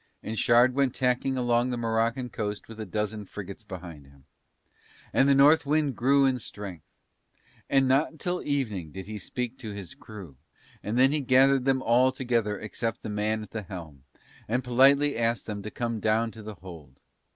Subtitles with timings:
[0.23, 4.25] And Shard went tacking along the Moroccan coast with a dozen frigates behind him.
[5.13, 6.87] And the North wind grew in strength.
[7.69, 10.37] And not till evening did he speak to his crew,
[10.81, 14.03] and then he gathered them all together except the man at the helm,
[14.47, 16.99] and politely asked them to come down to the hold.